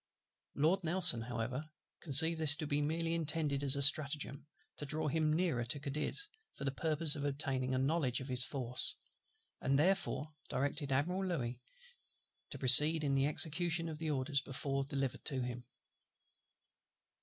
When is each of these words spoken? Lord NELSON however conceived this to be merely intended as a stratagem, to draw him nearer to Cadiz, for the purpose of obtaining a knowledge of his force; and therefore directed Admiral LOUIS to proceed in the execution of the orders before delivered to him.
Lord 0.55 0.83
NELSON 0.83 1.21
however 1.21 1.69
conceived 2.01 2.41
this 2.41 2.55
to 2.55 2.65
be 2.65 2.81
merely 2.81 3.13
intended 3.13 3.63
as 3.63 3.75
a 3.75 3.83
stratagem, 3.83 4.47
to 4.77 4.85
draw 4.87 5.07
him 5.09 5.31
nearer 5.31 5.63
to 5.65 5.79
Cadiz, 5.79 6.27
for 6.55 6.63
the 6.65 6.71
purpose 6.71 7.15
of 7.15 7.23
obtaining 7.23 7.75
a 7.75 7.77
knowledge 7.77 8.19
of 8.19 8.27
his 8.27 8.43
force; 8.43 8.95
and 9.61 9.77
therefore 9.77 10.33
directed 10.49 10.91
Admiral 10.91 11.23
LOUIS 11.27 11.55
to 12.49 12.57
proceed 12.57 13.03
in 13.03 13.13
the 13.13 13.27
execution 13.27 13.87
of 13.87 13.99
the 13.99 14.09
orders 14.09 14.41
before 14.41 14.83
delivered 14.83 15.23
to 15.25 15.43
him. 15.43 15.65